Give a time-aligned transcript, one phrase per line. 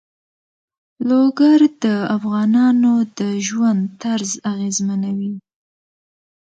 [1.09, 5.33] لوگر د افغانانو د ژوند طرز اغېزمنوي.